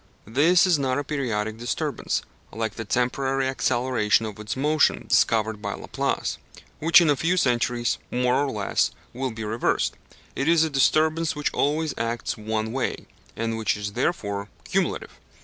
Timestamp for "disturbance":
1.59-2.23, 10.71-11.35